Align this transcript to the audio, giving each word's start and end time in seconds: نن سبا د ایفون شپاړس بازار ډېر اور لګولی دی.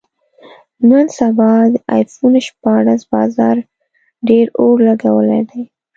نن 0.89 1.05
سبا 1.17 1.51
د 1.73 1.75
ایفون 1.95 2.33
شپاړس 2.47 3.01
بازار 3.13 3.57
ډېر 4.27 4.45
اور 4.59 4.77
لګولی 4.87 5.41
دی. 5.49 5.61